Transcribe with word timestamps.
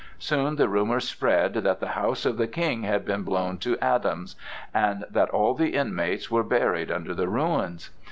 Soon 0.17 0.55
the 0.55 0.67
rumor 0.67 0.99
spread 0.99 1.53
that 1.53 1.79
the 1.79 1.89
house 1.89 2.25
of 2.25 2.37
the 2.37 2.47
King 2.47 2.81
had 2.81 3.05
been 3.05 3.21
blown 3.21 3.59
to 3.59 3.77
atoms 3.77 4.35
and 4.73 5.05
that 5.11 5.29
all 5.29 5.53
the 5.53 5.75
inmates 5.75 6.31
were 6.31 6.41
buried 6.41 6.89
under 6.89 7.13
the 7.13 7.27
ruins. 7.27 7.91